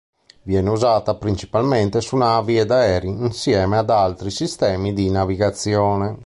Viene 0.41 0.67
usata 0.71 1.13
principalmente 1.13 2.01
su 2.01 2.17
navi 2.17 2.57
ed 2.57 2.71
aerei 2.71 3.07
insieme 3.11 3.77
ad 3.77 3.91
altri 3.91 4.31
sistemi 4.31 4.93
di 4.93 5.11
navigazione. 5.11 6.17